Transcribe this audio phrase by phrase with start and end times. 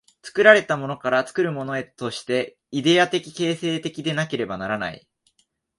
[0.23, 5.07] 作られたものから作るものへとして、イデヤ的形成的でなければならない。